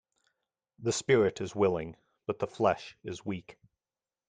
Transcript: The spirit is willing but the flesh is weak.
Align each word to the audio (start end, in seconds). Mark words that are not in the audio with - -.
The 0.79 0.91
spirit 0.91 1.41
is 1.41 1.53
willing 1.55 1.95
but 2.25 2.39
the 2.39 2.47
flesh 2.47 2.97
is 3.03 3.23
weak. 3.23 3.59